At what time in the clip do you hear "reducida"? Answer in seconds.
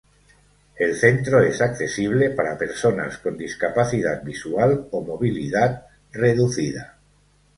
6.11-6.97